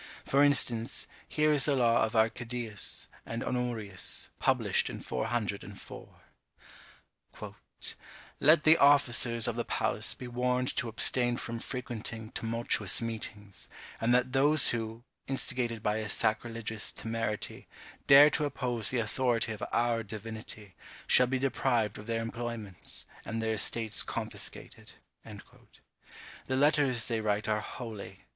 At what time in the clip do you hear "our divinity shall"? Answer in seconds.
19.71-21.27